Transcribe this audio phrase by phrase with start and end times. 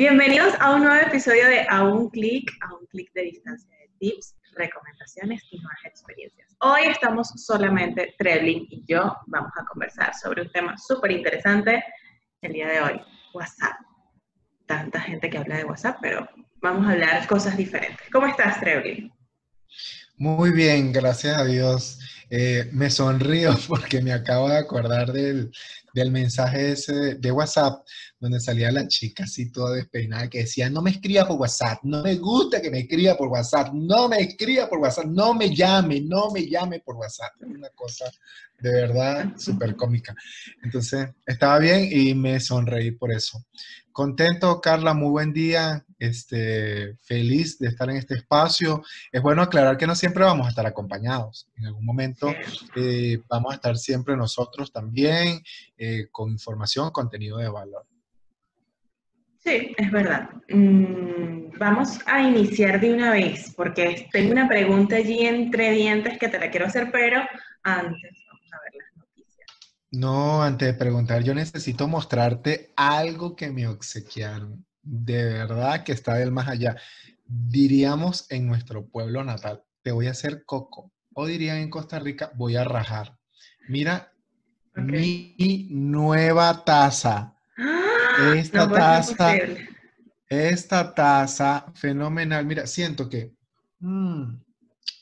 [0.00, 3.90] Bienvenidos a un nuevo episodio de A un clic, a un clic de distancia de
[3.98, 6.56] tips, recomendaciones y nuevas experiencias.
[6.60, 11.84] Hoy estamos solamente Trebling y yo vamos a conversar sobre un tema súper interesante
[12.40, 13.00] el día de hoy,
[13.34, 13.76] WhatsApp.
[14.64, 16.26] Tanta gente que habla de WhatsApp, pero
[16.62, 18.08] vamos a hablar cosas diferentes.
[18.10, 19.12] ¿Cómo estás, Trebling?
[20.16, 21.98] Muy bien, gracias a Dios.
[22.30, 25.52] Eh, me sonrío porque me acabo de acordar del,
[25.94, 27.84] del mensaje ese de WhatsApp,
[28.18, 32.02] donde salía la chica así toda despeinada, que decía, no me escriba por WhatsApp, no
[32.02, 36.00] me gusta que me escriba por WhatsApp, no me escriba por WhatsApp, no me llame,
[36.00, 37.32] no me llame por WhatsApp.
[37.40, 38.10] Una cosa
[38.58, 40.14] de verdad súper cómica.
[40.62, 43.44] Entonces, estaba bien y me sonreí por eso.
[43.92, 45.84] Contento, Carla, muy buen día.
[46.00, 48.82] Este, feliz de estar en este espacio.
[49.12, 51.48] Es bueno aclarar que no siempre vamos a estar acompañados.
[51.56, 52.34] En algún momento
[52.74, 55.40] eh, vamos a estar siempre nosotros también
[55.78, 57.86] eh, con información, contenido de valor.
[59.38, 60.30] Sí, es verdad.
[60.48, 66.28] Mm, vamos a iniciar de una vez porque tengo una pregunta allí entre dientes que
[66.28, 67.22] te la quiero hacer, pero
[67.62, 68.20] antes
[69.92, 74.64] no, antes de preguntar, yo necesito mostrarte algo que me obsequiaron.
[74.82, 76.76] De verdad que está del más allá.
[77.26, 80.92] Diríamos en nuestro pueblo natal, te voy a hacer coco.
[81.14, 83.18] O dirían en Costa Rica, voy a rajar.
[83.68, 84.12] Mira
[84.74, 87.36] mi nueva taza.
[87.58, 88.34] ¡Ah!
[88.36, 89.34] Esta taza,
[90.28, 92.46] esta taza fenomenal.
[92.46, 93.34] Mira, siento que
[93.80, 94.34] mm,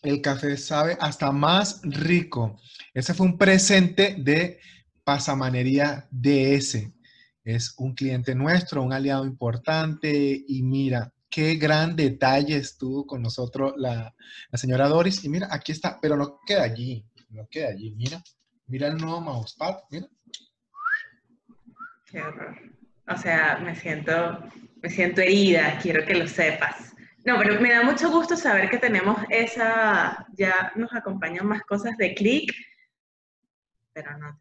[0.03, 2.59] el café sabe hasta más rico.
[2.95, 4.61] Ese fue un presente de
[5.05, 6.91] Pasamanería DS.
[7.49, 13.73] Es un cliente nuestro, un aliado importante y mira, qué gran detalle estuvo con nosotros
[13.79, 14.15] la,
[14.53, 15.25] señora Doris.
[15.25, 17.95] Y mira, aquí está, pero no queda allí, no queda allí.
[17.97, 18.23] Mira,
[18.67, 20.07] mira el nuevo mousepad, mira.
[22.05, 22.55] Qué horror.
[23.09, 24.45] O sea, me siento,
[24.83, 26.95] me siento herida, quiero que lo sepas.
[27.25, 31.97] No, pero me da mucho gusto saber que tenemos esa, ya nos acompañan más cosas
[31.97, 32.53] de clic,
[33.95, 34.39] pero no,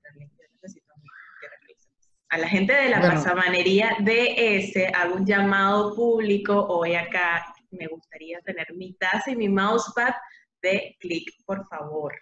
[2.29, 7.53] a la gente de la pasamanería DS hago un llamado público hoy acá.
[7.71, 10.13] Me gustaría tener mi taza y mi mousepad
[10.61, 12.13] de clic, por favor.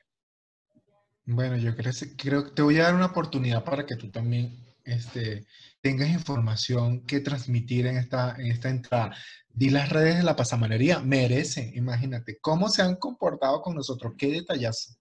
[1.26, 4.64] Bueno, yo creo, creo que te voy a dar una oportunidad para que tú también
[4.84, 5.48] este,
[5.82, 9.16] tengas información que transmitir en esta, en esta entrada.
[9.50, 14.28] Di las redes de la pasamanería, merece, imagínate, cómo se han comportado con nosotros, qué
[14.28, 14.94] detallazo.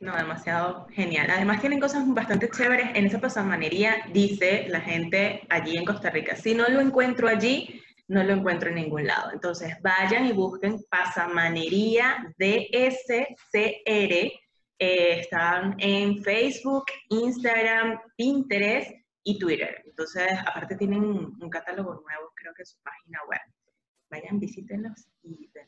[0.00, 1.28] No, demasiado genial.
[1.28, 2.90] Además tienen cosas bastante chéveres.
[2.94, 7.82] En esa pasamanería dice la gente allí en Costa Rica, si no lo encuentro allí,
[8.06, 9.32] no lo encuentro en ningún lado.
[9.32, 13.28] Entonces vayan y busquen pasamanería DSCR.
[14.80, 18.92] Eh, están en Facebook, Instagram, Pinterest
[19.24, 19.82] y Twitter.
[19.84, 23.40] Entonces, aparte tienen un catálogo nuevo, creo que es su página web.
[24.10, 25.67] Vayan, visítenlos y denle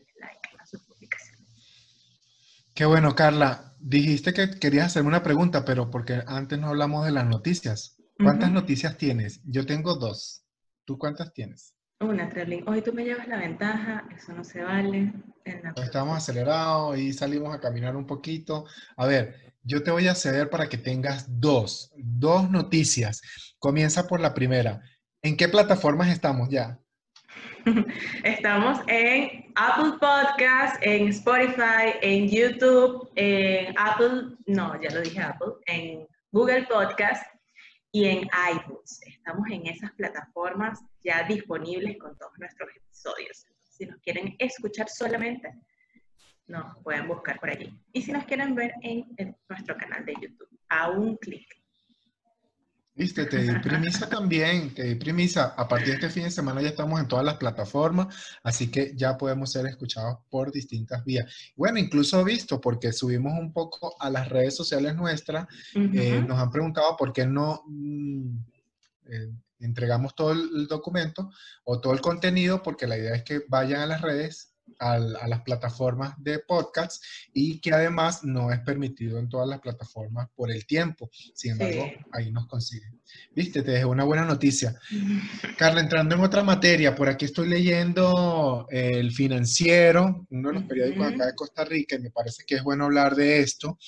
[2.75, 3.75] Qué bueno, Carla.
[3.79, 7.97] Dijiste que querías hacerme una pregunta, pero porque antes no hablamos de las noticias.
[8.19, 9.41] ¿Cuántas noticias tienes?
[9.45, 10.45] Yo tengo dos.
[10.85, 11.75] ¿Tú cuántas tienes?
[12.01, 12.69] Una, Trelling.
[12.69, 15.13] Hoy tú me llevas la ventaja, eso no se vale.
[15.77, 18.67] Estamos acelerados y salimos a caminar un poquito.
[18.97, 23.23] A ver, yo te voy a ceder para que tengas dos, dos noticias.
[23.59, 24.83] Comienza por la primera.
[25.23, 26.79] ¿En qué plataformas estamos ya?
[28.25, 35.55] Estamos en Apple Podcast, en Spotify, en YouTube, en Apple, no, ya lo dije Apple,
[35.67, 37.23] en Google Podcast
[37.93, 39.01] y en iTunes.
[39.07, 43.47] Estamos en esas plataformas ya disponibles con todos nuestros episodios.
[43.69, 45.53] Si nos quieren escuchar solamente,
[46.47, 47.73] nos pueden buscar por allí.
[47.93, 51.60] Y si nos quieren ver en, en nuestro canal de YouTube, a un clic.
[53.01, 55.55] Viste, te di premisa también, te di premisa.
[55.57, 58.93] A partir de este fin de semana ya estamos en todas las plataformas, así que
[58.95, 61.25] ya podemos ser escuchados por distintas vías.
[61.57, 66.51] Bueno, incluso visto, porque subimos un poco a las redes sociales nuestras, eh, nos han
[66.51, 68.37] preguntado por qué no mm,
[69.07, 71.31] eh, entregamos todo el documento
[71.65, 75.43] o todo el contenido, porque la idea es que vayan a las redes a, las
[75.43, 77.03] plataformas de podcast
[77.33, 81.11] y que además no es permitido en todas las plataformas por el tiempo.
[81.35, 83.01] Sin embargo, ahí nos consiguen.
[83.35, 84.79] Viste, te dejé una buena noticia.
[85.59, 91.07] Carla, entrando en otra materia, por aquí estoy leyendo El Financiero, uno de los periódicos
[91.07, 93.79] acá de Costa Rica, y me parece que es bueno hablar de esto.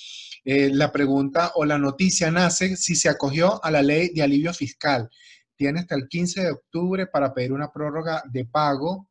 [0.44, 4.52] Eh, la pregunta o la noticia nace si se acogió a la ley de alivio
[4.52, 5.08] fiscal.
[5.56, 9.08] Tiene hasta el 15 de octubre para pedir una prórroga de pago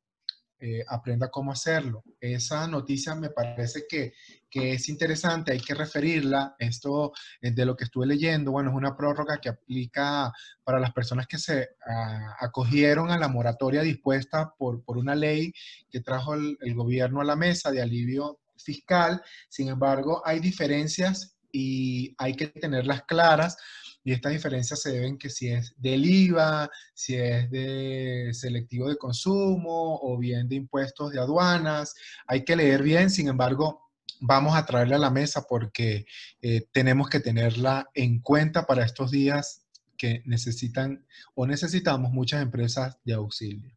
[0.63, 2.03] eh, aprenda cómo hacerlo.
[2.19, 4.13] Esa noticia me parece que,
[4.53, 6.55] es interesante, hay que referirla.
[6.59, 10.31] Esto es de lo que estuve leyendo, bueno, es una prórroga que aplica
[10.63, 15.51] para las personas que se ah, acogieron a la moratoria dispuesta por, por una ley
[15.89, 19.19] que trajo el gobierno a la mesa de alivio fiscal.
[19.49, 23.57] Sin embargo, hay diferencias y hay que tenerlas claras
[24.03, 28.97] y estas diferencias se deben que si es del IVA, si es de selectivo de
[28.97, 31.93] consumo o bien de impuestos de aduanas.
[32.27, 36.05] Hay que leer bien, sin embargo, vamos a traerla a la mesa porque
[36.41, 39.67] eh, tenemos que tenerla en cuenta para estos días
[39.97, 41.05] que necesitan
[41.35, 43.71] o necesitamos muchas empresas de auxilio.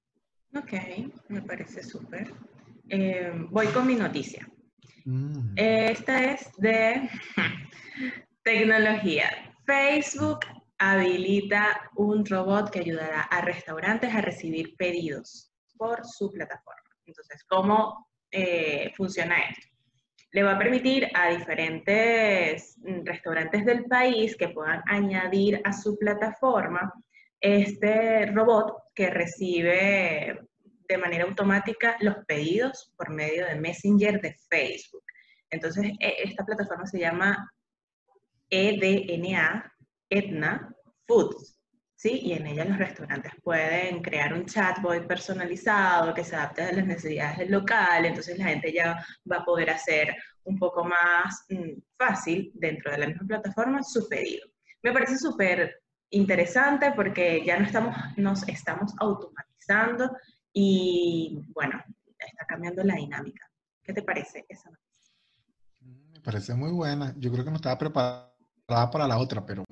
[0.56, 0.72] Ok,
[1.28, 2.32] me parece súper.
[2.88, 4.48] Eh, voy con mi noticia.
[5.04, 5.52] Mm.
[5.56, 7.10] Esta es de
[8.42, 9.43] tecnología.
[9.66, 10.40] Facebook
[10.78, 16.82] habilita un robot que ayudará a restaurantes a recibir pedidos por su plataforma.
[17.06, 19.68] Entonces, ¿cómo eh, funciona esto?
[20.32, 26.92] Le va a permitir a diferentes restaurantes del país que puedan añadir a su plataforma
[27.40, 30.40] este robot que recibe
[30.88, 35.04] de manera automática los pedidos por medio de Messenger de Facebook.
[35.50, 37.53] Entonces, e, esta plataforma se llama
[38.50, 39.72] EDNA,
[40.08, 40.74] Etna
[41.06, 41.58] Foods,
[41.96, 42.20] ¿sí?
[42.22, 46.86] Y en ella los restaurantes pueden crear un chatbot personalizado que se adapte a las
[46.86, 50.14] necesidades del local, entonces la gente ya va a poder hacer
[50.44, 54.46] un poco más mm, fácil dentro de la misma plataforma su pedido.
[54.82, 60.14] Me parece súper interesante porque ya no estamos, nos estamos automatizando
[60.52, 61.82] y bueno,
[62.18, 63.48] está cambiando la dinámica.
[63.82, 64.70] ¿Qué te parece esa?
[65.80, 67.14] Me parece muy buena.
[67.18, 68.33] Yo creo que no estaba preparada
[68.66, 69.64] para la otra, pero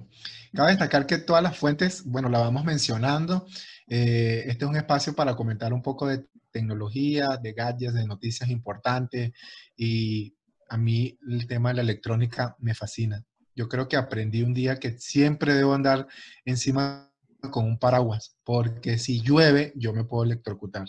[0.52, 3.46] cabe destacar que todas las fuentes, bueno, la vamos mencionando.
[3.86, 8.50] Eh, este es un espacio para comentar un poco de tecnología, de gadgets, de noticias
[8.50, 9.32] importantes
[9.76, 10.34] y
[10.68, 13.24] a mí el tema de la electrónica me fascina.
[13.54, 16.06] Yo creo que aprendí un día que siempre debo andar
[16.44, 17.11] encima
[17.50, 20.88] con un paraguas, porque si llueve yo me puedo electrocutar.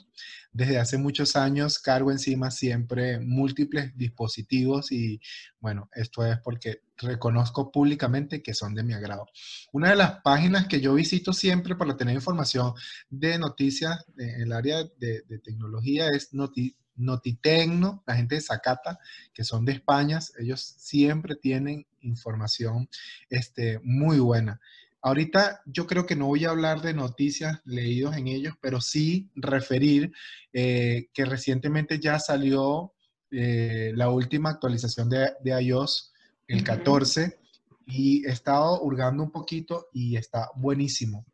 [0.51, 5.19] Desde hace muchos años cargo encima siempre múltiples dispositivos y
[5.59, 9.25] bueno, esto es porque reconozco públicamente que son de mi agrado.
[9.71, 12.73] Una de las páginas que yo visito siempre para tener información
[13.09, 18.99] de noticias en el área de, tecnología es Noti, Notitecno, la gente de Zacata,
[19.33, 22.87] que son de España, ellos siempre tienen información
[23.29, 24.61] este, muy buena.
[25.05, 29.29] Ahorita yo creo que no voy a hablar de noticias leídos en ellos, pero sí
[29.35, 30.13] referir
[30.53, 32.93] eh, que recientemente ya salió
[33.29, 36.13] eh, la última actualización de, iOS,
[36.47, 37.37] el 14,
[37.85, 41.25] y he estado hurgando un poquito y está buenísimo.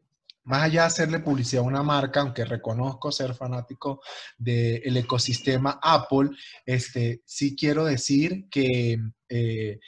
[0.46, 4.02] Más allá de hacerle publicidad a una marca, aunque reconozco ser fanático
[4.36, 6.32] del ecosistema Apple,
[6.66, 8.98] este, sí quiero decir que
[9.30, 9.80] eh,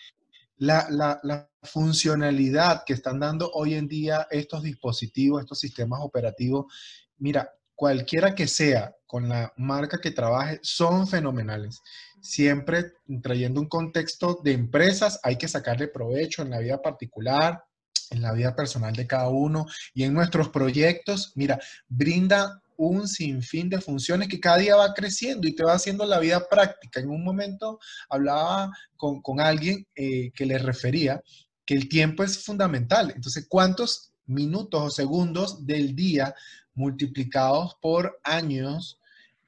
[0.62, 6.74] la, funcionalidad que están dando hoy en día estos dispositivos, estos sistemas operativos,
[7.18, 11.82] mira, cualquiera que sea con la marca que trabaje, son fenomenales.
[12.20, 17.64] Siempre trayendo un contexto de empresas, hay que sacarle provecho en la vida particular,
[18.10, 21.32] en la vida personal de cada uno y en nuestros proyectos.
[21.36, 26.04] Mira, brinda un sinfín de funciones que cada día va creciendo y te va haciendo
[26.06, 27.00] la vida práctica.
[27.00, 27.80] En un momento
[28.10, 31.22] hablaba con, alguien eh, que le refería
[31.64, 33.14] que el tiempo es fundamental.
[33.16, 36.34] Entonces, ¿cuántos minutos o segundos del día
[36.74, 39.00] multiplicados por años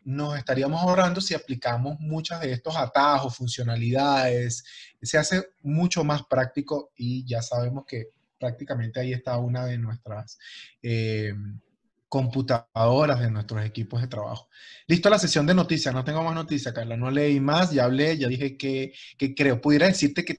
[0.04, 4.64] nos estaríamos ahorrando si aplicamos muchos de estos atajos, funcionalidades?
[5.02, 10.38] Se hace mucho más práctico y ya sabemos que prácticamente ahí está una de nuestras...
[10.84, 11.34] Eh,
[12.14, 14.48] computadoras de nuestros equipos de trabajo.
[14.86, 18.16] Listo la sesión de noticias, no tengo más noticias, Carla, no leí más, ya hablé,
[18.20, 18.94] ya dije que,
[19.36, 20.38] creo, pudiera decirte que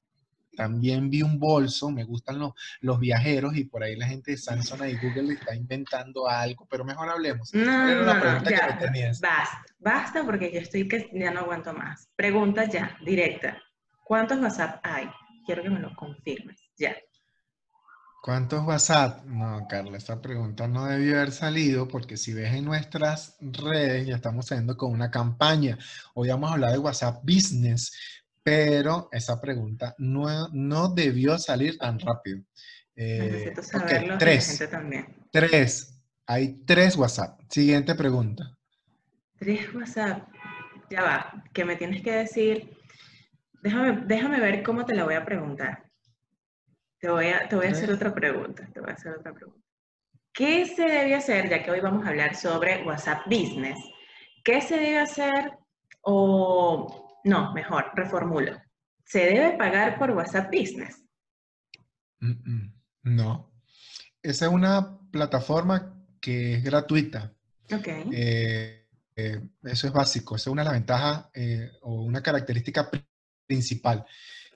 [0.57, 4.37] también vi un bolso, me gustan los, los viajeros y por ahí la gente de
[4.37, 7.53] Samsung y Google está inventando algo, pero mejor hablemos.
[7.53, 8.79] No, no, no, ya,
[9.21, 12.09] basta, basta porque yo estoy que ya no aguanto más.
[12.15, 13.61] Pregunta ya, directa.
[14.05, 15.11] ¿Cuántos WhatsApp hay?
[15.45, 16.95] Quiero que me lo confirmes, ya.
[18.25, 19.23] ¿Cuántos WhatsApp?
[19.27, 24.17] No, Carla, esta pregunta no debió haber salido porque si ves en nuestras redes ya
[24.17, 25.77] estamos saliendo con una campaña.
[26.15, 27.93] Hoy vamos a hablar de WhatsApp Business,
[28.43, 32.41] pero esa pregunta no, no debió salir tan rápido.
[32.97, 34.71] Eh, Necesito tres.
[34.71, 35.07] También.
[35.31, 36.03] Tres.
[36.27, 37.39] Hay tres WhatsApp.
[37.51, 38.57] Siguiente pregunta.
[39.39, 40.27] Tres WhatsApp.
[40.89, 42.75] Ya va, que me tienes que decir.
[43.63, 45.85] Déjame, déjame ver cómo te la voy a preguntar.
[47.05, 48.67] Te voy a, te voy a hacer otra pregunta.
[48.73, 49.61] Te voy a hacer otra pregunta.
[50.33, 53.79] ¿Qué se debe hacer, ya que hoy vamos a hablar sobre WhatsApp Business?
[54.43, 55.53] ¿qué se debe hacer?
[56.01, 58.59] O, no, mejor, reformulo.
[59.05, 61.05] ¿Se debe pagar por WhatsApp Business?
[63.03, 63.53] no.
[64.23, 67.35] Esa es una plataforma que es gratuita.
[67.71, 67.87] Ok.
[68.13, 70.37] Eh, eh, eso es básico.
[70.37, 72.91] Esa es una de las ventajas eh, o una característica
[73.47, 74.07] principal.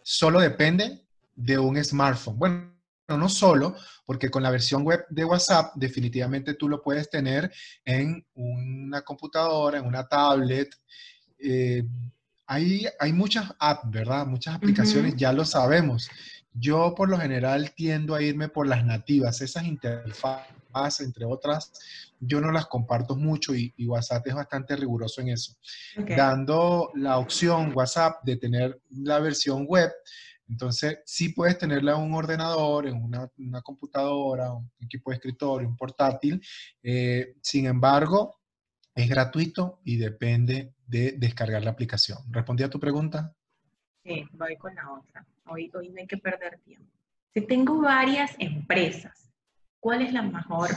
[0.03, 1.08] Solo depende
[1.39, 2.39] de un smartphone.
[2.39, 2.73] Bueno,
[3.09, 7.51] no solo, porque con la versión web de WhatsApp definitivamente tú lo puedes tener
[7.85, 10.69] en una computadora, en una tablet.
[12.47, 14.27] hay, hay muchas apps, ¿verdad?
[14.27, 16.11] Muchas aplicaciones, ya lo sabemos.
[16.53, 21.73] Yo por lo general tiendo a irme por las nativas, esas interfaces, entre otras,
[22.19, 25.55] yo no las comparto mucho y, WhatsApp es bastante riguroso en eso.
[26.17, 29.91] Dando la opción WhatsApp de tener la versión web,
[30.49, 35.77] entonces sí puedes tenerla en un ordenador, en una, computadora, un equipo de escritorio, un
[35.77, 36.43] portátil.
[36.83, 38.41] Eh, sin embargo,
[38.95, 42.19] es gratuito y depende de descargar la aplicación.
[42.31, 43.35] ¿Respondí a tu pregunta?
[44.03, 45.27] Sí, voy con la otra.
[45.47, 46.91] Hoy, hoy no hay que perder tiempo.
[47.35, 49.31] Si tengo varias empresas,
[49.79, 50.71] ¿cuál es la mejor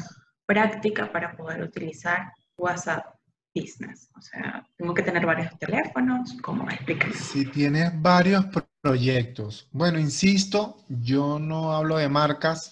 [0.46, 3.16] práctica para poder utilizar WhatsApp
[3.56, 4.10] Business?
[4.18, 7.13] O sea, tengo que tener varios teléfonos, ¿cómo explicar?
[7.13, 8.46] Si tienes varios
[8.82, 12.72] proyectos, bueno, insisto, yo no hablo de marcas,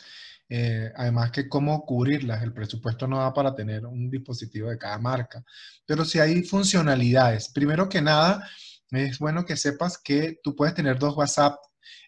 [0.50, 4.98] eh, además que cómo cubrirlas, el presupuesto no da para tener un dispositivo de cada
[4.98, 5.44] marca,
[5.86, 8.48] pero si hay funcionalidades, primero que nada,
[8.92, 11.60] es bueno que sepas que tú puedes tener dos WhatsApp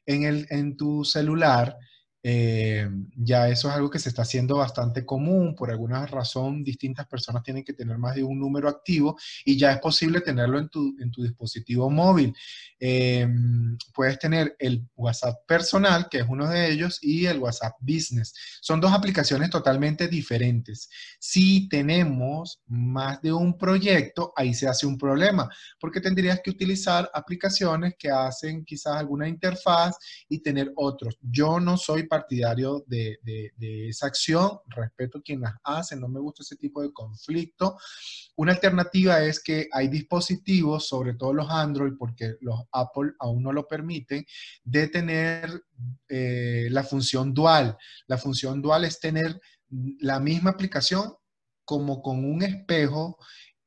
[0.05, 1.77] en, el, en tu celular
[2.23, 5.55] eh, ya eso es algo que se está haciendo bastante común.
[5.55, 9.71] Por alguna razón, distintas personas tienen que tener más de un número activo y ya
[9.71, 12.35] es posible tenerlo en tu, en tu dispositivo móvil.
[12.79, 13.27] Eh,
[13.93, 18.33] puedes tener el WhatsApp personal, que es uno de ellos, y el WhatsApp Business.
[18.61, 20.89] Son dos aplicaciones totalmente diferentes.
[21.19, 25.49] Si tenemos más de un proyecto, ahí se hace un problema,
[25.79, 29.97] porque tendrías que utilizar aplicaciones que hacen quizás alguna interfaz
[30.27, 31.17] y tener otros.
[31.21, 33.19] Yo no soy partidario de,
[33.87, 37.77] esa acción, respeto a quien las hace, no me gusta ese tipo de conflicto.
[38.35, 43.53] Una alternativa es que hay dispositivos, sobre todo los Android, porque los Apple aún no
[43.53, 44.25] lo permiten,
[44.65, 45.63] de tener
[46.09, 47.77] eh, la función dual.
[48.07, 49.39] La función dual es tener
[50.01, 51.13] la misma aplicación
[51.63, 53.17] como con un espejo,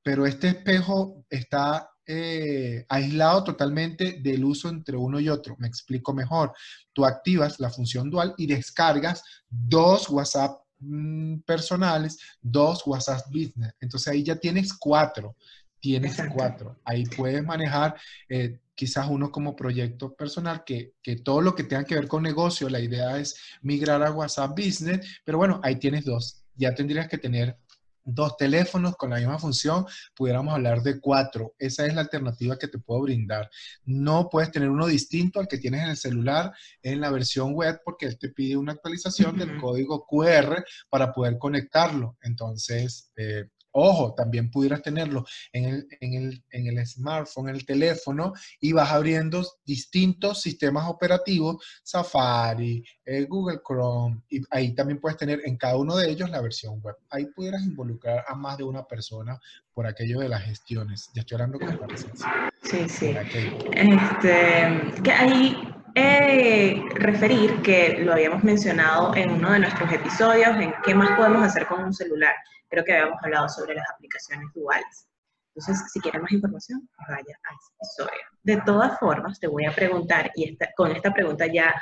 [0.03, 5.57] pero este espejo está eh, aislado totalmente del uso entre uno y otro.
[5.59, 6.53] Me explico mejor.
[6.93, 13.75] Tú activas la función dual y descargas dos WhatsApp mm, personales, dos WhatsApp business.
[13.81, 15.37] Entonces ahí ya tienes cuatro.
[15.81, 16.81] Tienes cuatro.
[16.85, 17.97] Ahí puedes manejar
[18.29, 22.23] eh, quizás uno como proyecto personal, que, que, todo lo que tenga que ver con
[22.23, 26.43] negocio, la idea es migrar a WhatsApp Business, pero bueno, ahí tienes dos.
[26.57, 27.59] Ya tendrías que tener
[28.05, 31.55] dos teléfonos con la misma función, pudiéramos hablar de cuatro.
[31.59, 33.51] Esa es la alternativa que te puedo brindar.
[33.85, 37.81] No puedes tener uno distinto al que tienes en el celular en la versión web
[37.85, 42.17] porque él te pide una actualización del código QR para poder conectarlo.
[42.23, 43.47] Entonces, eh,
[43.77, 48.73] Ojo, también pudieras tenerlo en el, en, el, en el, smartphone, en el teléfono, y
[48.73, 55.57] vas abriendo distintos sistemas operativos, Safari, eh, Google Chrome, y ahí también puedes tener en
[55.57, 56.95] cada uno de ellos la versión web.
[57.11, 59.41] Ahí pudieras involucrar a más de una persona
[59.73, 61.11] por aquello de las gestiones.
[61.13, 62.53] Ya estoy hablando con la presencia.
[62.63, 63.13] Sí, sí.
[63.73, 70.75] Este, que ahí eh, referir que lo habíamos mencionado en uno de nuestros episodios, en
[70.85, 72.35] qué más podemos hacer con un celular
[72.75, 75.09] creo que habíamos hablado sobre las aplicaciones duales.
[75.55, 78.27] Entonces, si quieren más información, vaya a esa historia.
[78.43, 81.73] De todas formas, te voy a preguntar, y con esta pregunta ya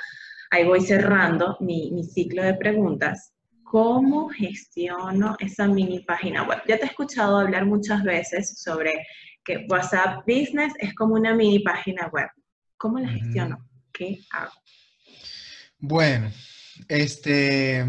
[0.50, 3.32] ahí voy cerrando mi, mi ciclo de preguntas.
[3.62, 6.58] ¿Cómo gestiono esa mini página web?
[6.68, 9.06] Ya te he escuchado hablar muchas veces sobre
[9.42, 12.28] que WhatsApp Business es como una mini página web.
[12.76, 13.66] ¿Cómo la gestiono?
[14.02, 14.52] ¿Qué hago?
[15.78, 16.32] Bueno,
[16.88, 17.84] este,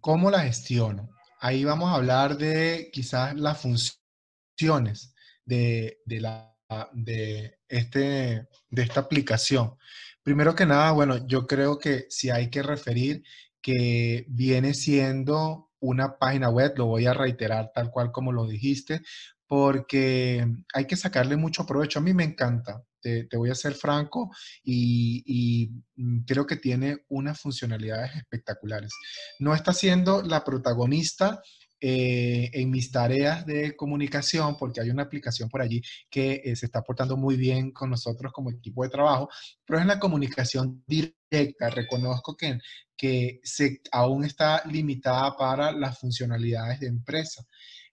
[0.00, 1.10] ¿cómo la gestiono?
[1.40, 6.54] ahí vamos a hablar de quizás las funciones de, la,
[6.92, 9.76] de, este, de esta aplicación.
[10.22, 13.22] Primero que nada, bueno, yo creo que si hay que referir
[13.62, 19.00] que viene siendo una página web, lo voy a reiterar tal cual como lo dijiste,
[19.46, 21.98] porque hay que sacarle mucho provecho.
[21.98, 24.30] A mí me encanta, te, voy a ser franco,
[24.64, 28.92] y, mm, creo que tiene unas funcionalidades espectaculares.
[29.38, 31.40] No está siendo la protagonista
[31.82, 35.80] eh, en mis tareas de comunicación, porque hay una aplicación por allí
[36.10, 39.30] que eh, se está portando muy bien con nosotros como equipo de trabajo,
[39.64, 41.70] pero es la comunicación directa.
[41.70, 42.58] Reconozco que,
[42.96, 47.44] que se, aún está limitada para las funcionalidades de empresa.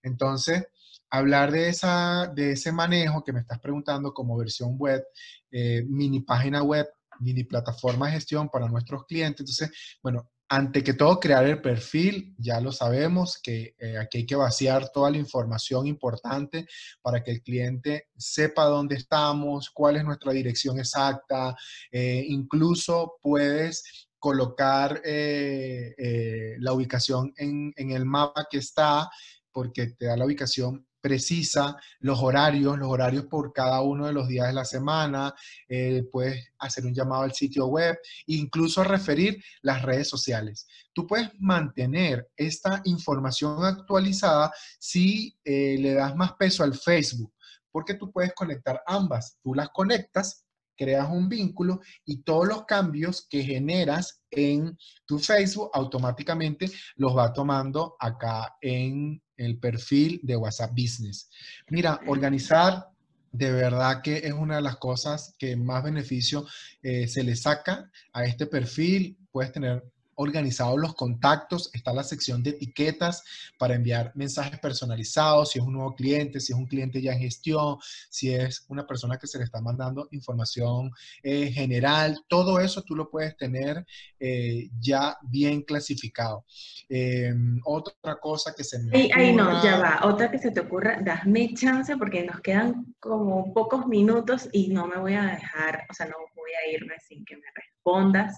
[0.03, 0.65] Entonces,
[1.09, 5.03] hablar de, esa, de ese manejo que me estás preguntando como versión web,
[5.51, 6.87] eh, mini página web,
[7.19, 9.41] mini plataforma de gestión para nuestros clientes.
[9.41, 9.71] Entonces,
[10.03, 14.35] bueno, ante que todo, crear el perfil, ya lo sabemos, que eh, aquí hay que
[14.35, 16.67] vaciar toda la información importante
[17.01, 21.55] para que el cliente sepa dónde estamos, cuál es nuestra dirección exacta.
[21.91, 29.07] Eh, incluso puedes colocar la ubicación en, en el mapa que está,
[29.51, 34.27] porque te da la ubicación precisa los horarios, los horarios por cada uno de los
[34.27, 35.33] días de la semana,
[35.69, 40.67] eh, puedes hacer un llamado al sitio web, incluso referir las redes sociales.
[40.91, 47.33] Tú puedes mantener esta información actualizada si eh, le das más peso al Facebook,
[47.71, 49.37] porque tú puedes conectar ambas.
[49.41, 50.43] Tú las conectas
[50.75, 57.31] creas un vínculo y todos los cambios que generas en tu Facebook automáticamente los va
[57.31, 61.29] tomando acá en el perfil de WhatsApp Business.
[61.70, 62.89] Mira, organizar
[63.32, 66.46] de verdad que es una de las cosas que más beneficio
[66.82, 69.17] eh, se le saca a este perfil.
[69.32, 69.84] Puedes tener
[70.17, 73.24] organizados los contactos, está la sección de etiquetas
[73.57, 77.19] para enviar mensajes personalizados, si es un nuevo cliente, si es un cliente ya en
[77.19, 77.77] gestión,
[78.09, 82.95] si es una persona que se le está mandando información eh, general, todo eso tú
[82.95, 83.86] lo puedes tener
[84.19, 86.45] eh, ya bien clasificado.
[86.89, 89.12] Em, otra cosa que se me...
[89.13, 93.53] Ahí, no, ya va, otra que se te ocurra, dame chance porque nos quedan como
[93.53, 97.24] pocos minutos y no me voy a dejar, o sea, no voy a irme sin
[97.24, 98.36] que me respondas.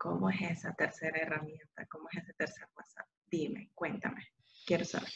[0.00, 1.84] ¿Cómo es esa tercera herramienta?
[1.90, 3.06] ¿Cómo es ese tercer WhatsApp?
[3.30, 4.28] Dime, cuéntame,
[4.64, 5.10] quiero saber.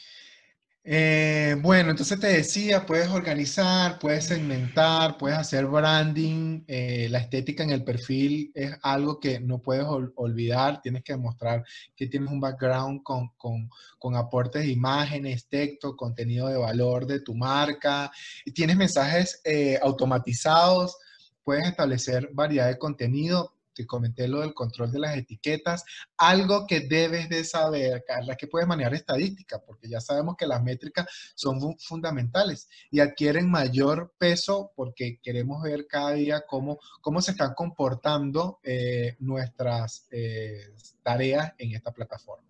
[0.83, 7.63] Eh, bueno, entonces te decía, puedes organizar, puedes segmentar, puedes hacer branding, eh, la estética
[7.63, 11.63] en el perfil es algo que no puedes olvidar, tienes que demostrar
[11.95, 17.33] que tienes un background con, con, aportes de imágenes, texto, contenido de valor de tu
[17.33, 18.11] marca,
[18.53, 20.95] tienes mensajes eh, automatizados,
[21.43, 25.83] puedes establecer variedad de contenido, te comenté lo del control de las etiquetas,
[26.17, 30.63] algo que debes de saber, Carla, que puedes manejar estadística, porque ya sabemos que las
[30.63, 37.31] métricas son fundamentales y adquieren mayor peso porque queremos ver cada día cómo, cómo se
[37.31, 42.47] están comportando eh, nuestras eh, tareas en esta plataforma.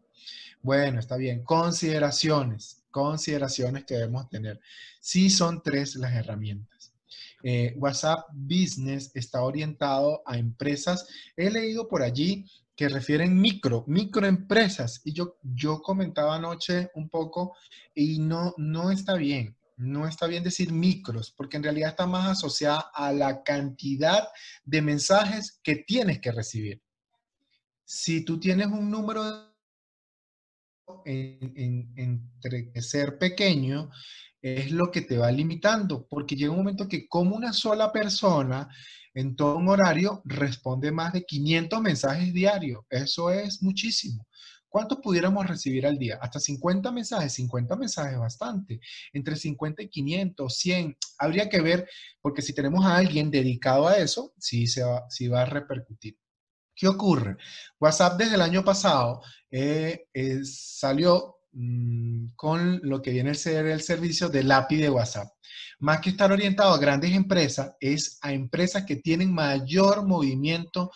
[0.62, 1.44] Bueno, está bien.
[1.44, 4.60] Consideraciones, consideraciones que debemos tener.
[5.00, 6.75] Sí son tres las herramientas.
[7.48, 11.08] Eh, WhatsApp Business está orientado a empresas.
[11.38, 12.44] He leído por allí
[12.76, 15.02] que refieren micro, microempresas.
[15.04, 17.56] Y yo, yo comentaba anoche un poco
[17.94, 19.56] y no, no está bien.
[19.78, 24.28] No está bien decir micros, porque en realidad está más asociada a la cantidad
[24.64, 26.82] de mensajes que tienes que recibir.
[27.84, 29.45] Si tú tienes un número
[31.06, 33.90] entre ser pequeño
[34.42, 38.70] es lo que te va limitando, porque llega un momento que como una sola persona
[39.14, 42.84] en todo un horario responde más de 500 mensajes diarios.
[42.90, 44.28] Eso es muchísimo.
[44.68, 46.20] ¿Cuántos pudiéramos recibir al día?
[46.22, 47.32] Hasta 50 mensajes.
[47.34, 48.82] 50 mensajes bastante.
[49.14, 50.98] Entre 50 y 500, 100.
[51.18, 51.88] Habría que ver,
[52.22, 56.18] porque si tenemos a alguien dedicado a eso, sí, se va, sí va a repercutir.
[56.76, 57.38] ¿Qué ocurre?
[57.80, 60.06] WhatsApp desde el año pasado eh,
[60.44, 65.30] salió Mm, con lo que viene a ser el servicio del API de WhatsApp.
[65.80, 70.92] Más que estar orientado a grandes empresas, es a empresas que tienen mayor movimiento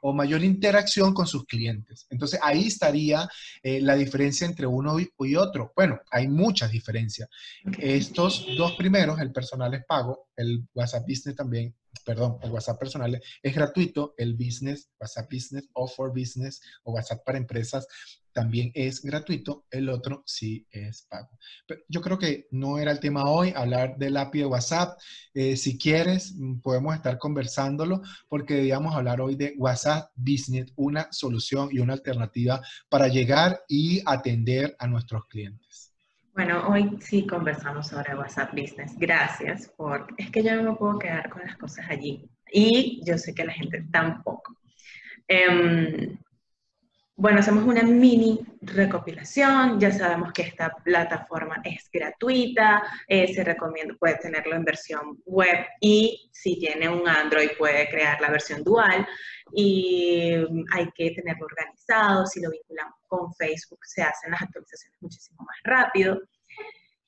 [0.00, 2.06] o mayor interacción con sus clientes.
[2.08, 3.28] Entonces ahí estaría
[3.62, 5.70] eh, la diferencia entre uno y, otro.
[5.76, 7.28] Bueno, hay muchas diferencias.
[7.78, 11.74] Estos dos primeros, el personal es pago, el WhatsApp Business también
[12.04, 17.24] perdón, el WhatsApp personal es gratuito, el Business, WhatsApp Business o for Business o WhatsApp
[17.24, 17.86] para empresas
[18.38, 21.28] también es gratuito, el otro sí es pago.
[21.88, 24.96] Yo creo que no era el tema hoy hablar del API de WhatsApp.
[25.34, 31.08] Eh, si quieres, mm, podemos estar conversándolo porque debíamos hablar hoy de WhatsApp Business, una
[31.10, 35.87] solución y una alternativa para llegar y atender a nuestros clientes.
[36.38, 38.96] Bueno, hoy sí conversamos sobre WhatsApp Business.
[38.96, 40.06] Gracias por...
[40.16, 42.30] Es que yo no me puedo quedar con las cosas allí.
[42.52, 44.56] Y yo sé que la gente tampoco.
[45.26, 46.16] Em,
[47.18, 49.80] bueno, hacemos una mini recopilación.
[49.80, 52.84] Ya sabemos que esta plataforma es gratuita.
[53.08, 58.20] Eh, se recomienda, puede tenerlo en versión web y si tiene un Android puede crear
[58.20, 59.04] la versión dual.
[59.52, 60.32] Y
[60.72, 62.24] hay que tenerlo organizado.
[62.24, 66.20] Si lo vinculamos con Facebook, se hacen las actualizaciones muchísimo más rápido.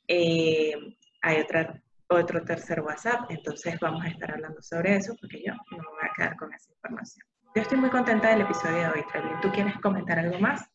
[0.09, 0.75] Eh,
[1.23, 5.79] hay otra, otro tercer WhatsApp, entonces vamos a estar hablando sobre eso porque yo no
[5.79, 7.25] me voy a quedar con esa información.
[7.53, 9.29] Yo estoy muy contenta del episodio de hoy, Trevi.
[9.43, 10.71] ¿Tú quieres comentar algo más?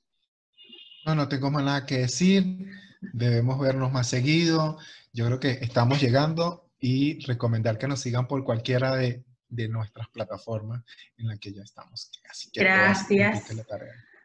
[1.05, 2.69] No, no tengo más nada que decir.
[3.13, 4.77] Debemos vernos más seguido.
[5.13, 10.09] Yo creo que estamos llegando y recomendar que nos sigan por cualquiera de, de nuestras
[10.09, 10.83] plataformas
[11.15, 12.11] en la que ya estamos.
[12.29, 13.49] Así que Gracias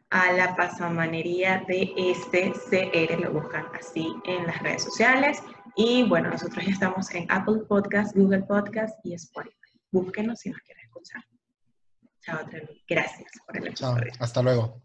[0.09, 5.41] a la pasamanería de este CR, lo buscan así en las redes sociales.
[5.77, 9.55] Y bueno, nosotros ya estamos en Apple Podcast, Google Podcast y Spotify.
[9.89, 11.30] Búsquenos si nos quieren escuchar.
[12.21, 12.83] Chao, Trevi.
[12.87, 14.11] Gracias por el episodio.
[14.11, 14.23] Chao.
[14.23, 14.81] Hasta luego.